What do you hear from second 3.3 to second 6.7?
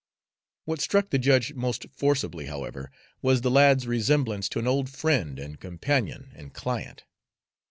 the lad's resemblance to an old friend and companion and